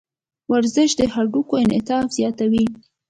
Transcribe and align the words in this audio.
ورزش 0.51 0.91
د 0.99 1.01
هډوکو 1.13 1.53
انعطاف 1.63 2.05
زیاتوي. 2.17 2.65